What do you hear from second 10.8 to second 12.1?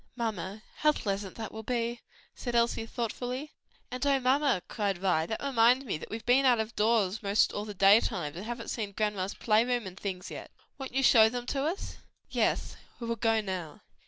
you show them to us?"